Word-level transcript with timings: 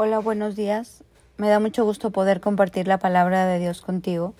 Hola, 0.00 0.20
buenos 0.20 0.54
días. 0.54 1.02
Me 1.38 1.48
da 1.48 1.58
mucho 1.58 1.84
gusto 1.84 2.12
poder 2.12 2.40
compartir 2.40 2.86
la 2.86 2.98
palabra 2.98 3.46
de 3.46 3.58
Dios 3.58 3.80
contigo. 3.80 4.32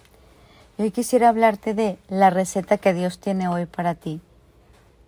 hoy 0.78 0.92
quisiera 0.92 1.30
hablarte 1.30 1.74
de 1.74 1.98
la 2.08 2.30
receta 2.30 2.78
que 2.78 2.94
Dios 2.94 3.18
tiene 3.18 3.48
hoy 3.48 3.66
para 3.66 3.96
ti. 3.96 4.20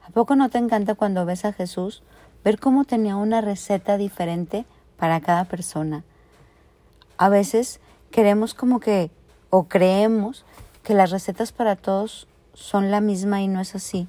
¿A 0.05 0.11
poco 0.11 0.35
no 0.35 0.49
te 0.51 0.59
encanta 0.59 0.97
cuando 0.97 1.25
ves 1.25 1.45
a 1.45 1.53
Jesús 1.53 2.03
ver 2.43 2.59
cómo 2.59 2.85
tenía 2.85 3.15
una 3.15 3.41
receta 3.41 3.97
diferente 3.97 4.65
para 4.99 5.21
cada 5.21 5.45
persona? 5.45 6.03
A 7.17 7.29
veces 7.29 7.79
queremos 8.11 8.53
como 8.53 8.81
que, 8.81 9.13
o 9.51 9.69
creemos 9.69 10.45
que 10.83 10.95
las 10.95 11.13
recetas 11.13 11.53
para 11.53 11.77
todos 11.77 12.27
son 12.55 12.91
la 12.91 13.01
misma 13.01 13.41
y 13.41 13.47
no 13.47 13.61
es 13.61 13.77
así. 13.77 14.09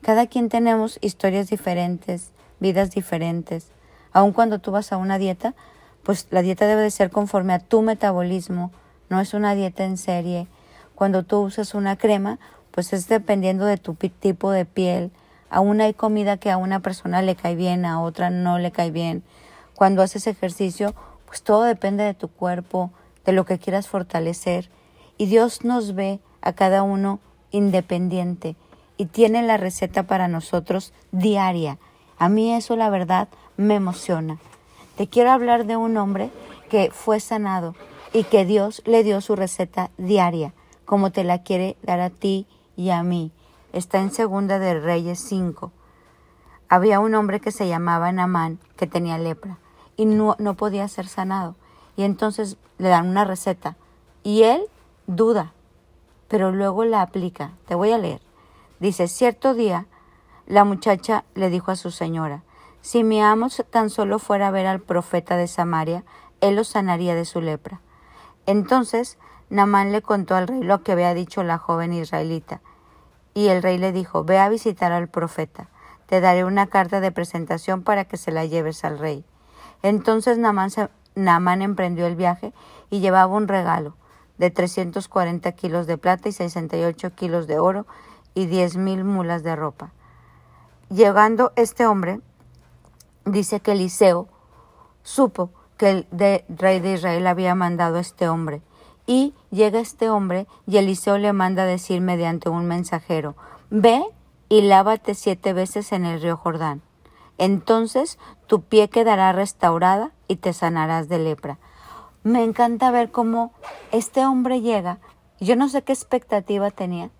Cada 0.00 0.28
quien 0.28 0.48
tenemos 0.48 0.98
historias 1.02 1.50
diferentes, 1.50 2.30
vidas 2.58 2.90
diferentes. 2.90 3.66
Aun 4.14 4.32
cuando 4.32 4.60
tú 4.60 4.70
vas 4.70 4.92
a 4.92 4.96
una 4.96 5.18
dieta, 5.18 5.54
pues 6.04 6.28
la 6.30 6.42
dieta 6.42 6.66
debe 6.66 6.82
de 6.82 6.90
ser 6.90 7.10
conforme 7.10 7.54
a 7.54 7.58
tu 7.58 7.82
metabolismo, 7.82 8.70
no 9.08 9.20
es 9.20 9.34
una 9.34 9.54
dieta 9.54 9.84
en 9.84 9.96
serie. 9.96 10.46
Cuando 10.94 11.24
tú 11.24 11.40
usas 11.40 11.74
una 11.74 11.96
crema, 11.96 12.38
pues 12.70 12.92
es 12.92 13.08
dependiendo 13.08 13.64
de 13.64 13.78
tu 13.78 13.94
tipo 13.94 14.50
de 14.50 14.64
piel. 14.64 15.10
Aún 15.50 15.80
hay 15.80 15.94
comida 15.94 16.36
que 16.36 16.50
a 16.50 16.56
una 16.56 16.80
persona 16.80 17.22
le 17.22 17.36
cae 17.36 17.54
bien, 17.54 17.84
a 17.84 18.02
otra 18.02 18.30
no 18.30 18.58
le 18.58 18.70
cae 18.70 18.90
bien. 18.90 19.22
Cuando 19.74 20.02
haces 20.02 20.26
ejercicio, 20.26 20.94
pues 21.26 21.42
todo 21.42 21.62
depende 21.62 22.04
de 22.04 22.14
tu 22.14 22.28
cuerpo, 22.28 22.90
de 23.24 23.32
lo 23.32 23.44
que 23.44 23.58
quieras 23.58 23.88
fortalecer. 23.88 24.70
Y 25.16 25.26
Dios 25.26 25.64
nos 25.64 25.94
ve 25.94 26.20
a 26.42 26.52
cada 26.52 26.82
uno 26.82 27.20
independiente 27.50 28.56
y 28.96 29.06
tiene 29.06 29.42
la 29.42 29.56
receta 29.56 30.04
para 30.04 30.28
nosotros 30.28 30.92
diaria. 31.12 31.78
A 32.18 32.28
mí 32.28 32.52
eso 32.52 32.76
la 32.76 32.90
verdad 32.90 33.28
me 33.56 33.76
emociona. 33.76 34.38
Te 34.96 35.08
quiero 35.08 35.32
hablar 35.32 35.66
de 35.66 35.76
un 35.76 35.96
hombre 35.96 36.30
que 36.70 36.90
fue 36.92 37.18
sanado 37.18 37.74
y 38.12 38.22
que 38.22 38.44
Dios 38.44 38.80
le 38.84 39.02
dio 39.02 39.20
su 39.20 39.34
receta 39.34 39.90
diaria, 39.98 40.54
como 40.84 41.10
te 41.10 41.24
la 41.24 41.42
quiere 41.42 41.76
dar 41.82 41.98
a 41.98 42.10
ti 42.10 42.46
y 42.76 42.90
a 42.90 43.02
mí. 43.02 43.32
Está 43.72 44.00
en 44.00 44.12
Segunda 44.12 44.60
de 44.60 44.78
Reyes 44.78 45.18
5. 45.18 45.72
Había 46.68 47.00
un 47.00 47.16
hombre 47.16 47.40
que 47.40 47.50
se 47.50 47.66
llamaba 47.66 48.12
Namán 48.12 48.60
que 48.76 48.86
tenía 48.86 49.18
lepra 49.18 49.58
y 49.96 50.06
no, 50.06 50.36
no 50.38 50.54
podía 50.54 50.86
ser 50.86 51.08
sanado. 51.08 51.56
Y 51.96 52.04
entonces 52.04 52.56
le 52.78 52.88
dan 52.88 53.08
una 53.08 53.24
receta 53.24 53.76
y 54.22 54.44
él 54.44 54.62
duda, 55.08 55.54
pero 56.28 56.52
luego 56.52 56.84
la 56.84 57.02
aplica. 57.02 57.50
Te 57.66 57.74
voy 57.74 57.90
a 57.90 57.98
leer. 57.98 58.20
Dice, 58.78 59.08
cierto 59.08 59.54
día 59.54 59.86
la 60.46 60.62
muchacha 60.62 61.24
le 61.34 61.50
dijo 61.50 61.72
a 61.72 61.76
su 61.76 61.90
señora, 61.90 62.42
si 62.84 63.02
mi 63.02 63.22
amo 63.22 63.48
tan 63.70 63.88
solo 63.88 64.18
fuera 64.18 64.48
a 64.48 64.50
ver 64.50 64.66
al 64.66 64.78
profeta 64.78 65.38
de 65.38 65.46
Samaria, 65.46 66.04
él 66.42 66.56
lo 66.56 66.64
sanaría 66.64 67.14
de 67.14 67.24
su 67.24 67.40
lepra. 67.40 67.80
Entonces 68.44 69.16
Namán 69.48 69.90
le 69.90 70.02
contó 70.02 70.36
al 70.36 70.48
rey 70.48 70.62
lo 70.62 70.82
que 70.82 70.92
había 70.92 71.14
dicho 71.14 71.42
la 71.44 71.56
joven 71.56 71.94
israelita. 71.94 72.60
Y 73.32 73.48
el 73.48 73.62
rey 73.62 73.78
le 73.78 73.90
dijo, 73.90 74.24
ve 74.24 74.38
a 74.38 74.50
visitar 74.50 74.92
al 74.92 75.08
profeta. 75.08 75.70
Te 76.04 76.20
daré 76.20 76.44
una 76.44 76.66
carta 76.66 77.00
de 77.00 77.10
presentación 77.10 77.82
para 77.82 78.04
que 78.04 78.18
se 78.18 78.32
la 78.32 78.44
lleves 78.44 78.84
al 78.84 78.98
rey. 78.98 79.24
Entonces 79.82 80.36
Namán, 80.36 81.62
emprendió 81.62 82.06
el 82.06 82.16
viaje 82.16 82.52
y 82.90 83.00
llevaba 83.00 83.34
un 83.34 83.48
regalo 83.48 83.96
de 84.36 84.50
340 84.50 85.50
kilos 85.52 85.86
de 85.86 85.96
plata 85.96 86.28
y 86.28 86.32
68 86.32 87.14
kilos 87.14 87.46
de 87.46 87.58
oro 87.58 87.86
y 88.34 88.44
diez 88.44 88.76
mil 88.76 89.04
mulas 89.04 89.42
de 89.42 89.56
ropa. 89.56 89.92
Llegando 90.90 91.54
este 91.56 91.86
hombre, 91.86 92.20
dice 93.24 93.60
que 93.60 93.72
Eliseo 93.72 94.28
supo 95.02 95.50
que 95.76 95.90
el 95.90 96.06
rey 96.48 96.80
de 96.80 96.94
Israel 96.94 97.26
había 97.26 97.54
mandado 97.54 97.96
a 97.96 98.00
este 98.00 98.28
hombre. 98.28 98.62
Y 99.06 99.34
llega 99.50 99.80
este 99.80 100.08
hombre 100.08 100.46
y 100.66 100.78
Eliseo 100.78 101.18
le 101.18 101.32
manda 101.32 101.66
decir 101.66 102.00
mediante 102.00 102.48
un 102.48 102.66
mensajero, 102.66 103.36
ve 103.70 104.02
y 104.48 104.62
lávate 104.62 105.14
siete 105.14 105.52
veces 105.52 105.92
en 105.92 106.06
el 106.06 106.22
río 106.22 106.36
Jordán. 106.36 106.80
Entonces 107.36 108.18
tu 108.46 108.62
pie 108.62 108.88
quedará 108.88 109.32
restaurada 109.32 110.12
y 110.28 110.36
te 110.36 110.52
sanarás 110.52 111.08
de 111.08 111.18
lepra. 111.18 111.58
Me 112.22 112.42
encanta 112.42 112.90
ver 112.90 113.10
cómo 113.10 113.52
este 113.92 114.24
hombre 114.24 114.62
llega. 114.62 114.98
Yo 115.40 115.56
no 115.56 115.68
sé 115.68 115.82
qué 115.82 115.92
expectativa 115.92 116.70
tenía, 116.70 117.10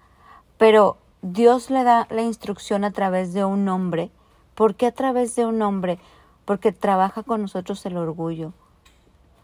pero 0.57 0.97
Dios 1.21 1.69
le 1.69 1.85
da 1.85 2.07
la 2.11 2.23
instrucción 2.23 2.85
a 2.85 2.93
través 2.93 3.35
de 3.35 3.45
un 3.45 3.69
hombre 3.69 4.11
¿Por 4.55 4.77
qué 4.77 4.87
a 4.87 4.93
través 4.93 5.35
de 5.35 5.47
un 5.47 5.61
hombre? 5.63 5.99
Porque 6.45 6.71
trabaja 6.71 7.25
con 7.25 7.43
nosotros 7.43 7.85
el 7.87 7.97
orgullo, 7.97 8.53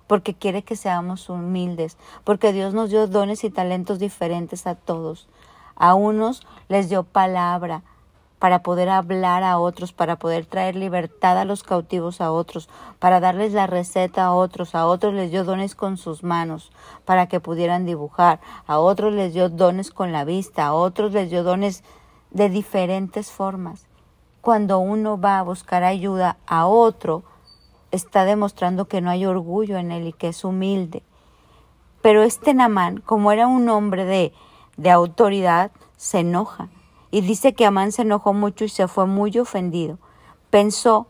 porque 0.07 0.35
quiere 0.35 0.63
que 0.63 0.77
seamos 0.77 1.29
humildes, 1.29 1.97
porque 2.23 2.53
Dios 2.53 2.75
nos 2.75 2.91
dio 2.91 3.09
dones 3.09 3.43
y 3.43 3.51
talentos 3.51 3.99
diferentes 3.99 4.69
a 4.69 4.77
todos. 4.77 5.29
A 5.75 5.95
unos 5.95 6.47
les 6.69 6.89
dio 6.89 7.03
palabra 7.03 7.83
para 8.39 8.63
poder 8.63 8.89
hablar 8.89 9.43
a 9.43 9.59
otros, 9.59 9.93
para 9.93 10.15
poder 10.15 10.47
traer 10.47 10.77
libertad 10.77 11.39
a 11.39 11.45
los 11.45 11.65
cautivos 11.65 12.21
a 12.21 12.31
otros, 12.31 12.69
para 13.01 13.19
darles 13.19 13.53
la 13.53 13.67
receta 13.67 14.27
a 14.27 14.33
otros, 14.33 14.77
a 14.77 14.87
otros 14.87 15.13
les 15.13 15.33
dio 15.33 15.43
dones 15.43 15.75
con 15.75 15.97
sus 15.97 16.23
manos 16.23 16.71
para 17.05 17.27
que 17.27 17.41
pudieran 17.41 17.85
dibujar, 17.85 18.39
a 18.69 18.79
otros 18.79 19.13
les 19.13 19.35
dio 19.35 19.49
dones 19.49 19.91
con 19.91 20.13
la 20.13 20.25
vista, 20.25 20.67
a 20.67 20.73
otros 20.73 21.13
les 21.13 21.31
dio 21.31 21.43
dones 21.43 21.83
de 22.31 22.49
diferentes 22.49 23.33
formas 23.33 23.90
cuando 24.41 24.79
uno 24.79 25.21
va 25.21 25.39
a 25.39 25.43
buscar 25.43 25.85
ayuda 25.85 26.39
a 26.47 26.67
otro, 26.67 27.23
está 27.91 28.25
demostrando 28.25 28.87
que 28.87 29.01
no 29.01 29.11
hay 29.11 29.27
orgullo 29.27 29.77
en 29.77 29.93
él 29.93 30.07
y 30.07 30.13
que 30.13 30.29
es 30.29 30.45
humilde. 30.45 31.03
Pero 32.03 32.23
este 32.23 32.55
Namán, 32.55 32.99
como 32.99 33.33
era 33.33 33.47
un 33.47 33.69
hombre 33.69 34.05
de, 34.05 34.33
de 34.77 34.91
autoridad, 34.91 35.71
se 35.97 36.21
enoja. 36.21 36.69
Y 37.11 37.21
dice 37.21 37.53
que 37.53 37.67
Amán 37.67 37.93
se 37.93 38.03
enojó 38.03 38.33
mucho 38.33 38.65
y 38.65 38.69
se 38.69 38.89
fue 38.89 39.07
muy 39.07 39.37
ofendido. 39.39 39.99
Pensó, 40.49 41.09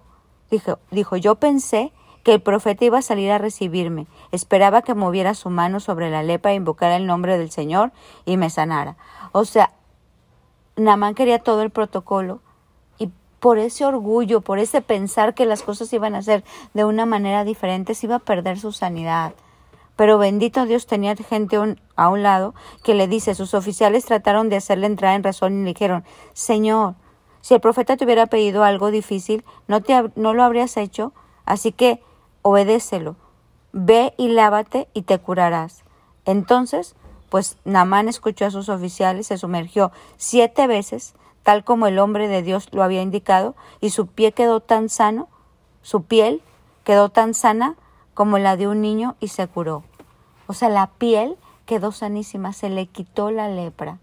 dijo, 0.50 0.78
dijo, 0.91 1.16
yo 1.16 1.36
pensé 1.36 1.92
que 2.24 2.34
el 2.34 2.42
profeta 2.42 2.84
iba 2.84 2.98
a 2.98 3.02
salir 3.02 3.30
a 3.30 3.38
recibirme. 3.38 4.06
Esperaba 4.32 4.82
que 4.82 4.94
moviera 4.94 5.34
su 5.34 5.50
mano 5.50 5.80
sobre 5.80 6.10
la 6.10 6.22
lepa 6.22 6.50
e 6.50 6.54
invocara 6.54 6.97
el 6.97 7.06
nombre 7.06 7.38
del 7.38 7.50
Señor 7.50 7.92
y 8.24 8.36
me 8.36 8.50
sanara. 8.50 8.97
O 9.32 9.44
sea, 9.44 9.72
Namán 10.76 11.14
quería 11.14 11.38
todo 11.38 11.62
el 11.62 11.70
protocolo, 11.70 12.41
por 13.40 13.58
ese 13.58 13.84
orgullo, 13.84 14.42
por 14.42 14.58
ese 14.58 14.82
pensar 14.82 15.34
que 15.34 15.46
las 15.46 15.62
cosas 15.62 15.92
iban 15.92 16.14
a 16.14 16.22
ser 16.22 16.44
de 16.74 16.84
una 16.84 17.06
manera 17.06 17.44
diferente, 17.44 17.94
se 17.94 18.06
iba 18.06 18.16
a 18.16 18.20
perder 18.20 18.58
su 18.58 18.72
sanidad. 18.72 19.32
Pero 19.96 20.18
bendito 20.18 20.64
Dios 20.64 20.86
tenía 20.86 21.14
gente 21.16 21.58
a 21.96 22.08
un 22.08 22.22
lado 22.22 22.54
que 22.84 22.94
le 22.94 23.08
dice, 23.08 23.34
sus 23.34 23.52
oficiales 23.54 24.06
trataron 24.06 24.48
de 24.48 24.56
hacerle 24.56 24.86
entrar 24.86 25.14
en 25.14 25.22
razón 25.22 25.60
y 25.60 25.64
le 25.64 25.72
dijeron, 25.72 26.04
Señor, 26.32 26.94
si 27.40 27.54
el 27.54 27.60
profeta 27.60 27.96
te 27.96 28.04
hubiera 28.04 28.26
pedido 28.26 28.64
algo 28.64 28.90
difícil, 28.90 29.44
no, 29.66 30.34
lo 30.34 30.42
habrías 30.42 30.76
hecho, 30.76 31.12
así 31.44 31.72
que 31.72 32.02
obedécelo, 32.42 33.16
ve 33.72 34.14
y 34.16 34.28
lávate 34.28 34.88
y 34.94 35.02
te 35.02 35.18
curarás. 35.18 35.84
Entonces, 36.24 36.94
pues 37.28 37.58
Namán 37.64 38.08
escuchó 38.08 38.46
a 38.46 38.50
sus 38.50 38.68
oficiales, 38.68 39.28
se 39.28 39.38
sumergió 39.38 39.92
siete 40.16 40.66
veces, 40.66 41.14
tal 41.42 41.64
como 41.64 41.86
el 41.86 41.98
hombre 41.98 42.28
de 42.28 42.42
Dios 42.42 42.68
lo 42.72 42.82
había 42.82 43.02
indicado, 43.02 43.54
y 43.80 43.90
su 43.90 44.06
pie 44.06 44.32
quedó 44.32 44.60
tan 44.60 44.88
sano, 44.88 45.28
su 45.82 46.02
piel 46.02 46.42
quedó 46.84 47.08
tan 47.08 47.34
sana 47.34 47.76
como 48.14 48.38
la 48.38 48.56
de 48.56 48.68
un 48.68 48.80
niño 48.80 49.16
y 49.20 49.28
se 49.28 49.46
curó. 49.46 49.82
O 50.46 50.52
sea, 50.52 50.68
la 50.68 50.88
piel 50.88 51.36
quedó 51.64 51.92
sanísima, 51.92 52.52
se 52.52 52.68
le 52.68 52.86
quitó 52.86 53.30
la 53.30 53.48
lepra. 53.48 53.98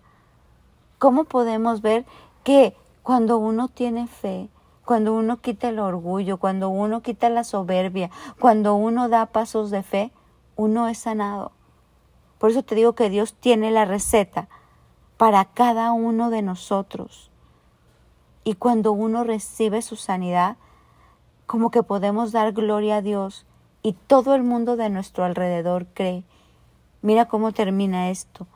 ¿Cómo 0.97 1.25
podemos 1.25 1.81
ver 1.81 2.05
que 2.43 2.75
cuando 3.03 3.37
uno 3.37 3.67
tiene 3.67 4.07
fe, 4.07 4.49
cuando 4.85 5.13
uno 5.13 5.37
quita 5.37 5.69
el 5.69 5.79
orgullo, 5.79 6.37
cuando 6.37 6.69
uno 6.69 7.01
quita 7.01 7.29
la 7.29 7.43
soberbia, 7.43 8.09
cuando 8.39 8.75
uno 8.75 9.09
da 9.09 9.25
pasos 9.27 9.69
de 9.69 9.83
fe, 9.83 10.11
uno 10.55 10.87
es 10.87 10.99
sanado? 10.99 11.51
Por 12.39 12.51
eso 12.51 12.63
te 12.63 12.75
digo 12.75 12.93
que 12.93 13.09
Dios 13.09 13.33
tiene 13.33 13.69
la 13.69 13.85
receta 13.85 14.47
para 15.17 15.45
cada 15.45 15.91
uno 15.91 16.29
de 16.29 16.41
nosotros. 16.41 17.29
Y 18.43 18.53
cuando 18.53 18.91
uno 18.91 19.23
recibe 19.23 19.81
su 19.81 19.95
sanidad, 19.95 20.57
como 21.47 21.71
que 21.71 21.83
podemos 21.83 22.31
dar 22.31 22.53
gloria 22.53 22.97
a 22.97 23.01
Dios 23.01 23.45
y 23.83 23.93
todo 23.93 24.35
el 24.35 24.43
mundo 24.43 24.75
de 24.75 24.89
nuestro 24.89 25.23
alrededor 25.23 25.87
cree. 25.93 26.23
Mira 27.01 27.25
cómo 27.25 27.51
termina 27.51 28.09
esto. 28.09 28.47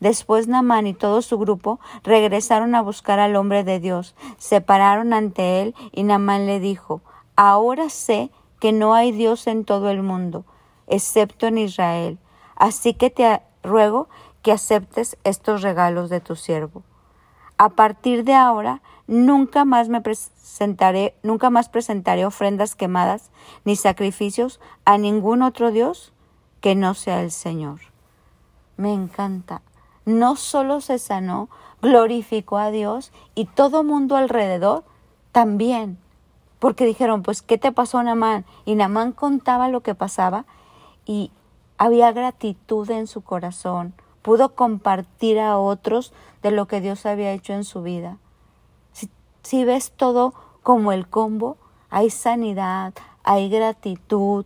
Después 0.00 0.48
Namán 0.48 0.86
y 0.86 0.94
todo 0.94 1.22
su 1.22 1.38
grupo 1.38 1.80
regresaron 2.04 2.74
a 2.74 2.82
buscar 2.82 3.18
al 3.18 3.36
hombre 3.36 3.64
de 3.64 3.80
Dios, 3.80 4.14
se 4.36 4.60
pararon 4.60 5.12
ante 5.12 5.60
él 5.60 5.74
y 5.92 6.04
Namán 6.04 6.46
le 6.46 6.60
dijo, 6.60 7.02
Ahora 7.34 7.88
sé 7.88 8.30
que 8.60 8.72
no 8.72 8.94
hay 8.94 9.12
Dios 9.12 9.46
en 9.46 9.64
todo 9.64 9.90
el 9.90 10.02
mundo, 10.02 10.44
excepto 10.86 11.46
en 11.46 11.58
Israel, 11.58 12.18
así 12.56 12.94
que 12.94 13.10
te 13.10 13.42
ruego 13.62 14.08
que 14.48 14.52
aceptes 14.52 15.18
estos 15.24 15.60
regalos 15.60 16.08
de 16.08 16.22
tu 16.22 16.34
siervo. 16.34 16.82
A 17.58 17.68
partir 17.68 18.24
de 18.24 18.32
ahora, 18.32 18.80
nunca 19.06 19.66
más 19.66 19.90
me 19.90 20.00
presentaré, 20.00 21.14
nunca 21.22 21.50
más 21.50 21.68
presentaré 21.68 22.24
ofrendas 22.24 22.74
quemadas 22.74 23.30
ni 23.66 23.76
sacrificios 23.76 24.58
a 24.86 24.96
ningún 24.96 25.42
otro 25.42 25.70
Dios 25.70 26.14
que 26.62 26.74
no 26.74 26.94
sea 26.94 27.20
el 27.20 27.30
Señor. 27.30 27.80
Me 28.78 28.94
encanta. 28.94 29.60
No 30.06 30.34
solo 30.34 30.80
se 30.80 30.98
sanó, 30.98 31.50
glorificó 31.82 32.56
a 32.56 32.70
Dios 32.70 33.12
y 33.34 33.44
todo 33.44 33.84
mundo 33.84 34.16
alrededor 34.16 34.82
también. 35.30 35.98
Porque 36.58 36.86
dijeron, 36.86 37.22
pues, 37.22 37.42
¿qué 37.42 37.58
te 37.58 37.70
pasó, 37.70 38.02
Namán? 38.02 38.46
Y 38.64 38.76
Namán 38.76 39.12
contaba 39.12 39.68
lo 39.68 39.82
que 39.82 39.94
pasaba 39.94 40.46
y 41.04 41.32
había 41.76 42.12
gratitud 42.12 42.88
en 42.90 43.06
su 43.06 43.20
corazón. 43.20 43.92
Pudo 44.22 44.54
compartir 44.54 45.38
a 45.38 45.58
otros 45.58 46.12
de 46.42 46.50
lo 46.50 46.66
que 46.66 46.80
Dios 46.80 47.06
había 47.06 47.32
hecho 47.32 47.52
en 47.52 47.64
su 47.64 47.82
vida. 47.82 48.18
Si, 48.92 49.10
si 49.42 49.64
ves 49.64 49.92
todo 49.92 50.34
como 50.62 50.92
el 50.92 51.08
combo, 51.08 51.56
hay 51.90 52.10
sanidad, 52.10 52.94
hay 53.22 53.48
gratitud, 53.48 54.44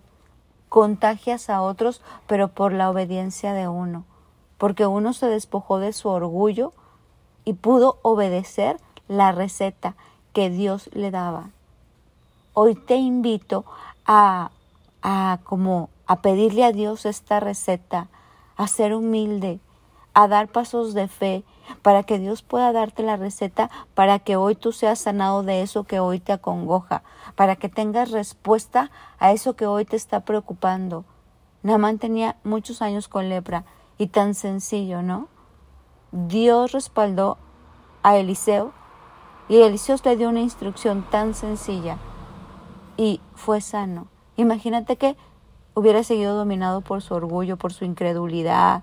contagias 0.68 1.50
a 1.50 1.62
otros, 1.62 2.00
pero 2.26 2.48
por 2.48 2.72
la 2.72 2.90
obediencia 2.90 3.52
de 3.52 3.68
uno. 3.68 4.04
Porque 4.58 4.86
uno 4.86 5.12
se 5.12 5.26
despojó 5.26 5.78
de 5.78 5.92
su 5.92 6.08
orgullo 6.08 6.72
y 7.44 7.54
pudo 7.54 7.98
obedecer 8.02 8.78
la 9.08 9.32
receta 9.32 9.96
que 10.32 10.50
Dios 10.50 10.88
le 10.92 11.10
daba. 11.10 11.50
Hoy 12.54 12.74
te 12.74 12.96
invito 12.96 13.64
a, 14.06 14.50
a 15.02 15.40
como 15.44 15.90
a 16.06 16.22
pedirle 16.22 16.64
a 16.64 16.72
Dios 16.72 17.06
esta 17.06 17.40
receta, 17.40 18.08
a 18.56 18.68
ser 18.68 18.94
humilde, 18.94 19.60
a 20.14 20.28
dar 20.28 20.48
pasos 20.48 20.94
de 20.94 21.08
fe, 21.08 21.44
para 21.82 22.02
que 22.02 22.18
Dios 22.18 22.42
pueda 22.42 22.72
darte 22.72 23.02
la 23.02 23.16
receta 23.16 23.70
para 23.94 24.18
que 24.18 24.36
hoy 24.36 24.54
tú 24.54 24.72
seas 24.72 24.98
sanado 24.98 25.42
de 25.42 25.62
eso 25.62 25.84
que 25.84 26.00
hoy 26.00 26.20
te 26.20 26.32
acongoja, 26.32 27.02
para 27.34 27.56
que 27.56 27.68
tengas 27.68 28.10
respuesta 28.10 28.90
a 29.18 29.32
eso 29.32 29.54
que 29.56 29.66
hoy 29.66 29.84
te 29.84 29.96
está 29.96 30.20
preocupando. 30.20 31.04
Namán 31.62 31.98
tenía 31.98 32.36
muchos 32.44 32.82
años 32.82 33.08
con 33.08 33.28
lepra 33.28 33.64
y 33.98 34.08
tan 34.08 34.34
sencillo, 34.34 35.02
¿no? 35.02 35.28
Dios 36.10 36.72
respaldó 36.72 37.38
a 38.02 38.16
Eliseo 38.16 38.72
y 39.48 39.58
Eliseo 39.62 39.96
le 40.04 40.16
dio 40.16 40.28
una 40.28 40.40
instrucción 40.40 41.06
tan 41.10 41.34
sencilla 41.34 41.98
y 42.96 43.20
fue 43.34 43.60
sano. 43.60 44.08
Imagínate 44.36 44.96
que 44.96 45.16
hubiera 45.74 46.02
seguido 46.02 46.36
dominado 46.36 46.80
por 46.80 47.02
su 47.02 47.14
orgullo, 47.14 47.56
por 47.56 47.72
su 47.72 47.84
incredulidad, 47.84 48.82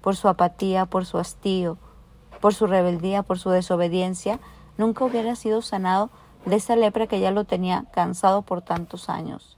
por 0.00 0.16
su 0.16 0.28
apatía, 0.28 0.86
por 0.86 1.04
su 1.04 1.18
hastío, 1.18 1.78
por 2.40 2.54
su 2.54 2.66
rebeldía, 2.66 3.22
por 3.22 3.38
su 3.38 3.50
desobediencia, 3.50 4.38
nunca 4.76 5.04
hubiera 5.04 5.34
sido 5.34 5.62
sanado 5.62 6.10
de 6.44 6.56
esa 6.56 6.76
lepra 6.76 7.06
que 7.06 7.20
ya 7.20 7.30
lo 7.30 7.44
tenía 7.44 7.84
cansado 7.92 8.42
por 8.42 8.62
tantos 8.62 9.08
años. 9.08 9.56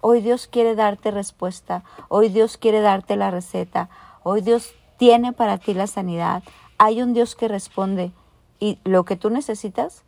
Hoy 0.00 0.20
Dios 0.20 0.46
quiere 0.46 0.76
darte 0.76 1.10
respuesta, 1.10 1.82
hoy 2.08 2.28
Dios 2.28 2.56
quiere 2.56 2.80
darte 2.80 3.16
la 3.16 3.32
receta, 3.32 3.88
hoy 4.22 4.42
Dios 4.42 4.74
tiene 4.96 5.32
para 5.32 5.58
ti 5.58 5.74
la 5.74 5.88
sanidad. 5.88 6.44
Hay 6.78 7.02
un 7.02 7.14
Dios 7.14 7.34
que 7.34 7.48
responde 7.48 8.12
y 8.60 8.78
lo 8.84 9.04
que 9.04 9.16
tú 9.16 9.28
necesitas, 9.28 10.04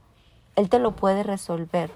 Él 0.54 0.68
te 0.68 0.78
lo 0.78 0.92
puede 0.92 1.24
resolver. 1.24 1.90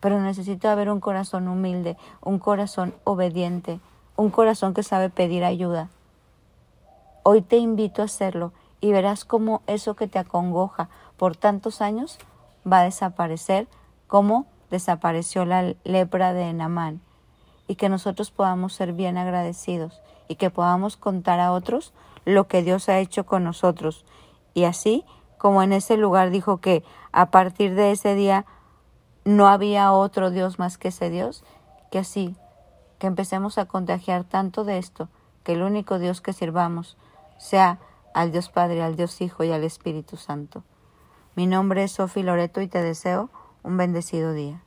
Pero 0.00 0.20
necesita 0.20 0.72
haber 0.72 0.90
un 0.90 1.00
corazón 1.00 1.48
humilde, 1.48 1.96
un 2.20 2.38
corazón 2.38 2.94
obediente, 3.04 3.80
un 4.16 4.30
corazón 4.30 4.74
que 4.74 4.82
sabe 4.82 5.10
pedir 5.10 5.44
ayuda. 5.44 5.88
Hoy 7.22 7.42
te 7.42 7.56
invito 7.56 8.02
a 8.02 8.06
hacerlo 8.06 8.52
y 8.80 8.92
verás 8.92 9.24
cómo 9.24 9.62
eso 9.66 9.94
que 9.94 10.06
te 10.06 10.18
acongoja 10.18 10.88
por 11.16 11.36
tantos 11.36 11.80
años 11.80 12.18
va 12.70 12.80
a 12.80 12.84
desaparecer, 12.84 13.66
como 14.06 14.46
desapareció 14.70 15.44
la 15.44 15.74
lepra 15.84 16.32
de 16.32 16.48
Enamán, 16.48 17.00
y 17.66 17.74
que 17.74 17.88
nosotros 17.88 18.30
podamos 18.30 18.72
ser 18.72 18.92
bien 18.92 19.18
agradecidos 19.18 20.00
y 20.28 20.36
que 20.36 20.50
podamos 20.50 20.96
contar 20.96 21.40
a 21.40 21.52
otros 21.52 21.92
lo 22.24 22.46
que 22.46 22.62
Dios 22.62 22.88
ha 22.88 22.98
hecho 22.98 23.26
con 23.26 23.44
nosotros. 23.44 24.04
Y 24.54 24.64
así 24.64 25.04
como 25.38 25.62
en 25.62 25.72
ese 25.72 25.96
lugar 25.96 26.30
dijo 26.30 26.58
que 26.58 26.84
a 27.12 27.30
partir 27.30 27.74
de 27.74 27.92
ese 27.92 28.14
día 28.14 28.44
no 29.28 29.46
había 29.46 29.92
otro 29.92 30.30
Dios 30.30 30.58
más 30.58 30.78
que 30.78 30.88
ese 30.88 31.10
Dios, 31.10 31.44
que 31.90 31.98
así, 31.98 32.34
que 32.98 33.06
empecemos 33.06 33.58
a 33.58 33.66
contagiar 33.66 34.24
tanto 34.24 34.64
de 34.64 34.78
esto, 34.78 35.10
que 35.44 35.52
el 35.52 35.62
único 35.62 35.98
Dios 35.98 36.22
que 36.22 36.32
sirvamos 36.32 36.96
sea 37.36 37.78
al 38.14 38.32
Dios 38.32 38.48
Padre, 38.48 38.82
al 38.82 38.96
Dios 38.96 39.20
Hijo 39.20 39.44
y 39.44 39.52
al 39.52 39.64
Espíritu 39.64 40.16
Santo. 40.16 40.64
Mi 41.36 41.46
nombre 41.46 41.84
es 41.84 41.92
Sofi 41.92 42.22
Loreto 42.22 42.62
y 42.62 42.68
te 42.68 42.80
deseo 42.80 43.28
un 43.62 43.76
bendecido 43.76 44.32
día. 44.32 44.62